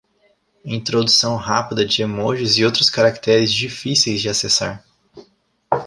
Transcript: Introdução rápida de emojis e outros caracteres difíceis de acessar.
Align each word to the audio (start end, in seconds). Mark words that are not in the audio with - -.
Introdução 0.65 1.35
rápida 1.35 1.85
de 1.85 2.01
emojis 2.01 2.57
e 2.57 2.65
outros 2.65 2.89
caracteres 2.89 3.53
difíceis 3.53 4.19
de 4.19 4.29
acessar. 4.29 4.83